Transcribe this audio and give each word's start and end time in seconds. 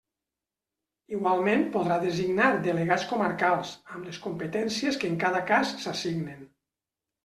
Igualment 1.17 1.65
podrà 1.75 1.99
designar 2.07 2.49
delegats 2.69 3.07
comarcals, 3.13 3.77
amb 3.95 4.11
les 4.11 4.21
competències 4.27 5.03
que 5.05 5.13
en 5.15 5.23
cada 5.29 5.47
cas 5.55 5.81
s'assignen. 5.87 6.47